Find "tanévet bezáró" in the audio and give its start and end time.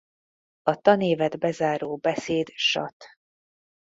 0.75-1.97